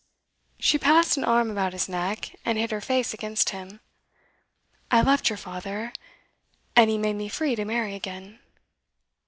[0.59, 3.81] She passed an arm about his neck, and hid her face against him.
[4.89, 5.93] 'I left your father
[6.75, 8.39] and he made me free to marry again.